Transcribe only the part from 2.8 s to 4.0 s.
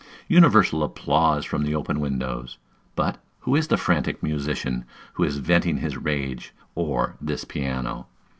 But who is the